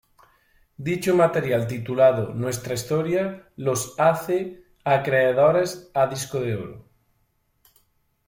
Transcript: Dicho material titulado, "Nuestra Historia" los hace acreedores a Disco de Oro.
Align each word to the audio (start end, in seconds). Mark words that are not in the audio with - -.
Dicho 0.87 1.13
material 1.15 1.67
titulado, 1.67 2.33
"Nuestra 2.33 2.73
Historia" 2.73 3.49
los 3.55 3.93
hace 3.99 4.63
acreedores 4.83 5.91
a 5.93 6.07
Disco 6.07 6.39
de 6.39 6.55
Oro. 6.55 6.85